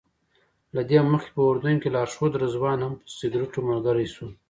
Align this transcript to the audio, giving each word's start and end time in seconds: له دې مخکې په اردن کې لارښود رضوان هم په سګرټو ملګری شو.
له 0.75 0.81
دې 0.89 0.99
مخکې 1.11 1.31
په 1.35 1.41
اردن 1.49 1.75
کې 1.81 1.93
لارښود 1.95 2.33
رضوان 2.43 2.77
هم 2.85 2.93
په 2.99 3.07
سګرټو 3.17 3.59
ملګری 3.69 4.07
شو. 4.13 4.27